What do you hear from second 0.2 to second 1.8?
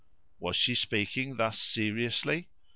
Was she speaking thus